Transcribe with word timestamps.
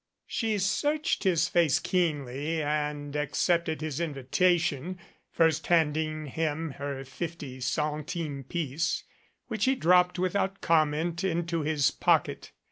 She 0.25 0.57
searched 0.57 1.25
his 1.25 1.47
face 1.47 1.77
keenly 1.77 2.59
and 2.63 3.15
accepted 3.15 3.81
his 3.81 3.99
invita 3.99 4.57
tion, 4.59 4.97
first 5.29 5.67
handing 5.67 6.25
him 6.25 6.71
her 6.79 7.05
fifty 7.05 7.59
centime 7.59 8.43
piece, 8.43 9.03
which 9.47 9.65
he 9.65 9.75
dropped 9.75 10.17
without 10.17 10.59
comment 10.59 11.23
into 11.23 11.61
his 11.61 11.91
pocket. 11.91 12.51